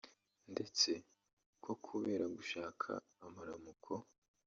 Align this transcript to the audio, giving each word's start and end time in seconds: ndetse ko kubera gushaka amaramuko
ndetse 0.51 0.89
ko 1.63 1.71
kubera 1.85 2.25
gushaka 2.35 2.89
amaramuko 3.25 3.93